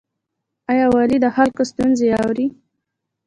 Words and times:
آیا 0.71 0.85
والي 0.93 1.17
د 1.21 1.25
خلکو 1.35 1.61
ستونزې 1.71 2.07
اوري؟ 2.21 2.47